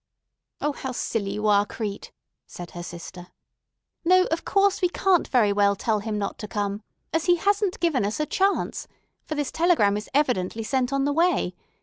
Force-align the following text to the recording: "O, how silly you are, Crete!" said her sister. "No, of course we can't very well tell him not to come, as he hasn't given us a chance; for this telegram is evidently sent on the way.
"O, 0.61 0.71
how 0.71 0.93
silly 0.93 1.29
you 1.33 1.45
are, 1.45 1.63
Crete!" 1.63 2.11
said 2.47 2.71
her 2.71 2.81
sister. 2.81 3.27
"No, 4.03 4.23
of 4.31 4.43
course 4.43 4.81
we 4.81 4.89
can't 4.89 5.27
very 5.27 5.53
well 5.53 5.75
tell 5.75 5.99
him 5.99 6.17
not 6.17 6.39
to 6.39 6.47
come, 6.47 6.81
as 7.13 7.25
he 7.25 7.35
hasn't 7.35 7.79
given 7.79 8.03
us 8.03 8.19
a 8.19 8.25
chance; 8.25 8.87
for 9.21 9.35
this 9.35 9.51
telegram 9.51 9.95
is 9.95 10.09
evidently 10.11 10.63
sent 10.63 10.91
on 10.91 11.05
the 11.05 11.13
way. 11.13 11.53